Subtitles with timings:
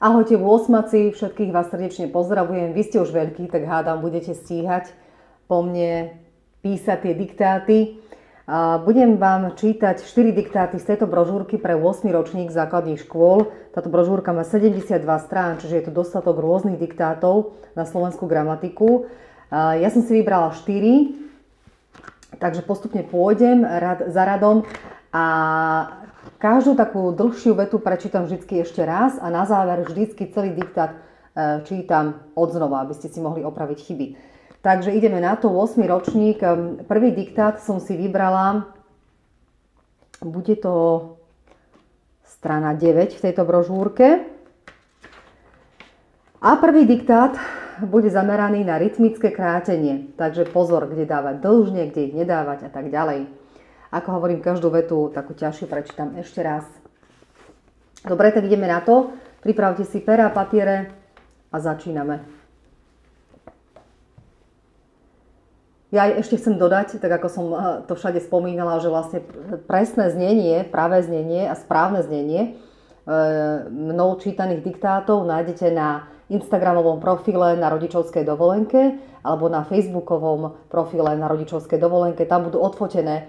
[0.00, 2.72] Ahojte vôsmaci, všetkých vás srdečne pozdravujem.
[2.72, 4.96] Vy ste už veľkí, tak hádam, budete stíhať
[5.44, 6.16] po mne
[6.64, 8.00] písať tie diktáty.
[8.88, 13.52] Budem vám čítať 4 diktáty z tejto brožúrky pre 8 ročník základných škôl.
[13.76, 19.04] Táto brožúrka má 72 strán, čiže je tu dostatok rôznych diktátov na slovenskú gramatiku.
[19.52, 24.64] Ja som si vybrala 4, takže postupne pôjdem rad za radom
[25.12, 25.26] a
[26.40, 31.60] Každú takú dlhšiu vetu prečítam vždy ešte raz a na záver vždycky celý diktát e,
[31.68, 34.06] čítam odznova, aby ste si mohli opraviť chyby.
[34.64, 35.84] Takže ideme na to, 8.
[35.84, 36.40] ročník.
[36.40, 38.72] E, prvý diktát som si vybrala,
[40.24, 40.72] bude to
[42.24, 44.24] strana 9 v tejto brožúrke.
[46.40, 47.36] A prvý diktát
[47.84, 50.16] bude zameraný na rytmické krátenie.
[50.16, 53.28] Takže pozor, kde dávať dlžne, kde ich nedávať a tak ďalej.
[53.90, 56.62] Ako hovorím každú vetu, takú ťažšiu prečítam ešte raz.
[58.06, 59.10] Dobre, tak ideme na to.
[59.42, 60.94] Pripravte si pera papiere
[61.50, 62.40] a začíname.
[65.90, 67.58] Ja ešte chcem dodať, tak ako som eh,
[67.90, 69.26] to všade spomínala, že vlastne
[69.66, 77.58] presné znenie, pravé znenie a správne znenie eh, mnou čítaných diktátov nájdete na Instagramovom profile
[77.58, 82.22] na rodičovskej dovolenke alebo na Facebookovom profile na rodičovskej dovolenke.
[82.22, 83.26] Tam budú odfotené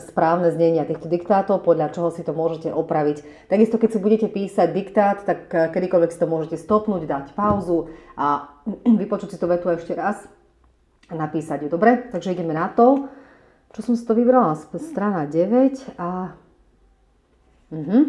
[0.00, 3.48] správne znenia týchto diktátov, podľa čoho si to môžete opraviť.
[3.52, 7.92] Takisto, keď si budete písať diktát, tak eh, kedykoľvek si to môžete stopnúť, dať pauzu
[8.16, 8.48] a
[9.02, 10.24] vypočuť si to vetu ešte raz
[11.12, 11.68] a napísať ju.
[11.68, 13.12] Dobre, takže ideme na to.
[13.76, 14.56] Čo som si to vybrala?
[14.56, 16.36] Strana 9 a...
[17.72, 18.00] Mhm.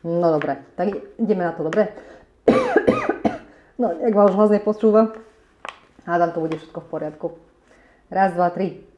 [0.00, 1.94] No dobre, tak ideme na to, dobre?
[3.80, 5.16] No, jak vám už hlas nepočúva,
[6.04, 7.26] hádam, to bude všetko v poriadku.
[8.12, 8.89] Raz, dva, tri.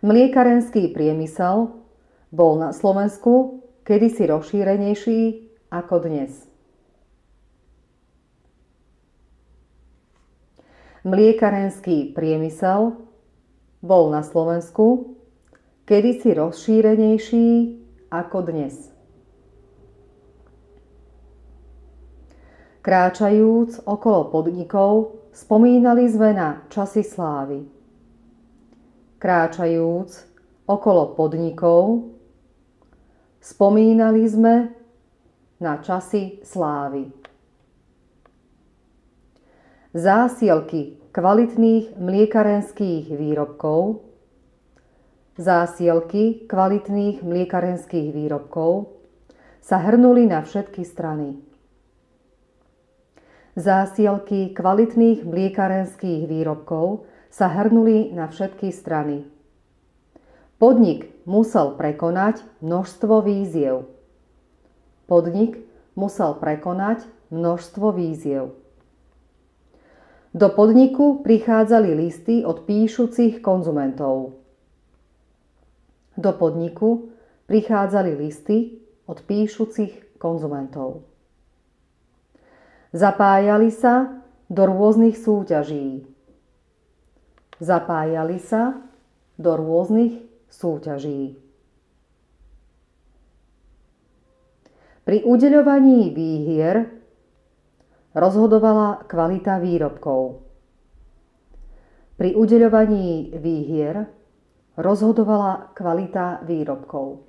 [0.00, 1.76] Mliekarenský priemysel
[2.32, 5.20] bol na Slovensku kedysi rozšírenejší
[5.68, 6.48] ako dnes.
[11.04, 12.96] Mliekarenský priemysel
[13.84, 15.20] bol na Slovensku
[15.84, 17.48] kedysi rozšírenejší
[18.08, 18.88] ako dnes.
[22.80, 27.79] Kráčajúc okolo podnikov, spomínali sme na časy slávy
[29.20, 30.10] kráčajúc
[30.64, 32.08] okolo podnikov,
[33.44, 34.72] spomínali sme
[35.60, 37.12] na časy slávy.
[39.92, 44.06] Zásielky kvalitných mliekarenských výrobkov,
[45.36, 48.96] zásielky kvalitných mliekarenských výrobkov
[49.60, 51.36] sa hrnuli na všetky strany.
[53.58, 59.24] Zásielky kvalitných mliekarenských výrobkov sa hrnuli na všetky strany.
[60.60, 63.88] Podnik musel prekonať množstvo víziev.
[65.08, 65.56] Podnik
[65.96, 68.52] musel prekonať množstvo víziev.
[70.30, 74.38] Do podniku prichádzali listy od píšucich konzumentov.
[76.14, 77.10] Do podniku
[77.50, 78.78] prichádzali listy
[79.10, 81.02] od píšucich konzumentov.
[82.94, 86.06] Zapájali sa do rôznych súťaží
[87.60, 88.80] zapájali sa
[89.36, 91.36] do rôznych súťaží.
[95.04, 96.88] Pri udeľovaní výhier
[98.16, 100.44] rozhodovala kvalita výrobkov.
[102.20, 104.08] Pri udeľovaní výhier
[104.76, 107.24] rozhodovala kvalita výrobkov.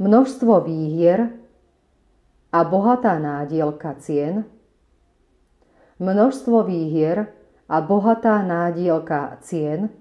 [0.00, 1.28] Množstvo výhier
[2.48, 4.44] a bohatá nádielka cien–
[6.00, 7.28] množstvo výhier
[7.68, 9.92] a bohatá nádielka cien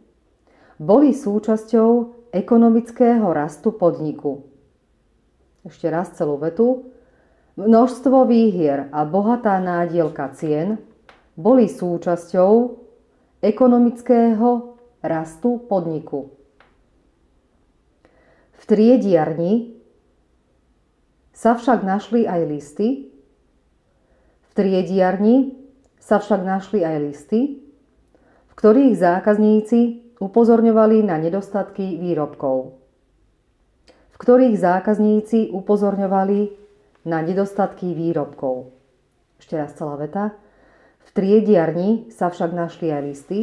[0.79, 4.47] boli súčasťou ekonomického rastu podniku.
[5.67, 6.95] Ešte raz celú vetu.
[7.59, 10.79] Množstvo výhier a bohatá nádielka cien
[11.35, 12.79] boli súčasťou
[13.43, 16.31] ekonomického rastu podniku.
[18.55, 19.75] V triediarni
[21.35, 23.11] sa však našli aj listy,
[24.47, 25.58] v triediarni
[26.09, 27.61] sa však našli aj listy,
[28.49, 32.73] v ktorých zákazníci upozorňovali na nedostatky výrobkov.
[34.09, 36.39] V ktorých zákazníci upozorňovali
[37.05, 38.73] na nedostatky výrobkov.
[39.37, 40.33] Ešte raz celá veta.
[41.05, 43.39] V triediarni sa však našli aj listy,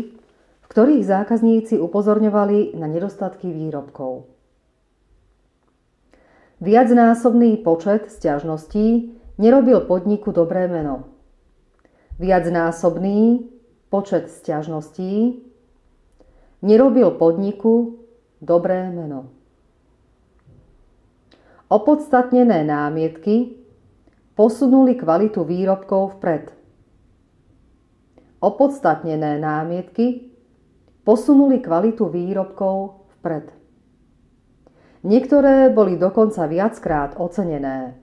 [0.61, 4.27] v ktorých zákazníci upozorňovali na nedostatky výrobkov.
[6.59, 11.16] Viacnásobný počet stiažností nerobil podniku dobré meno
[12.19, 13.49] viacnásobný
[13.93, 15.45] počet stiažností
[16.65, 18.01] nerobil podniku
[18.41, 19.33] dobré meno.
[21.67, 23.59] Opodstatnené námietky
[24.39, 26.55] posunuli kvalitu výrobkov vpred.
[28.39, 30.31] Opodstatnené námietky
[31.03, 33.51] posunuli kvalitu výrobkov vpred.
[35.07, 37.99] Niektoré boli dokonca viackrát ocenené.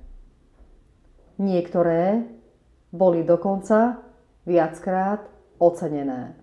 [1.39, 2.27] Niektoré
[2.93, 4.05] boli dokonca
[4.45, 5.25] viackrát
[5.57, 6.37] ocenené.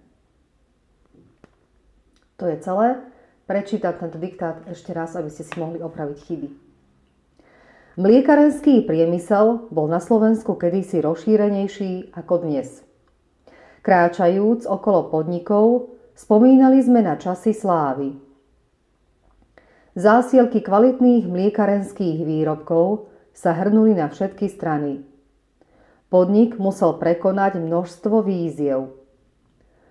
[2.42, 2.98] To je celé.
[3.46, 6.48] Prečítam tento diktát ešte raz, aby ste si mohli opraviť chyby.
[7.98, 12.80] Mliekarenský priemysel bol na Slovensku kedysi rozšírenejší ako dnes.
[13.82, 18.14] Kráčajúc okolo podnikov, spomínali sme na časy slávy.
[19.98, 25.09] Zásielky kvalitných mliekarenských výrobkov sa hrnuli na všetky strany.
[26.10, 28.90] Podnik musel prekonať množstvo víziev–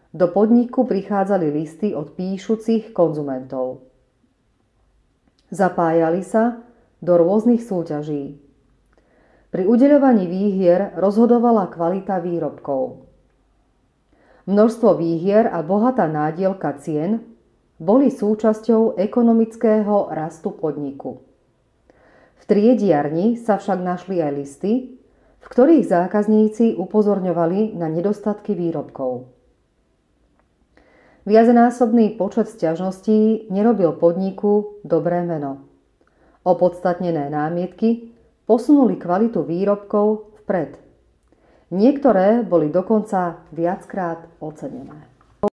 [0.10, 3.86] do podniku prichádzali listy od píšucich konzumentov.
[5.54, 6.66] Zapájali sa
[6.98, 8.42] do rôznych súťaží.
[9.50, 13.06] Pri udeľovaní výhier rozhodovala kvalita výrobkov.
[14.50, 17.22] Množstvo výhier a bohatá nádielka cien
[17.78, 21.22] boli súčasťou ekonomického rastu podniku.
[22.34, 24.99] V triediarni sa však našli aj listy,
[25.40, 29.28] v ktorých zákazníci upozorňovali na nedostatky výrobkov.
[31.26, 35.66] Viacnásobný počet sťažností nerobil podniku dobré meno.
[36.46, 38.16] Opodstatnené námietky
[38.48, 40.80] posunuli kvalitu výrobkov vpred.
[41.70, 45.09] Niektoré boli dokonca viackrát ocenené.